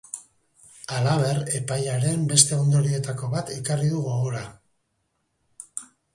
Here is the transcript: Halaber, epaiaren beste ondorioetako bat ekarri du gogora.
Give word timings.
Halaber, 0.93 1.41
epaiaren 1.59 2.23
beste 2.31 2.57
ondorioetako 2.63 3.31
bat 3.35 3.53
ekarri 3.59 3.93
du 3.93 4.01
gogora. 4.09 4.43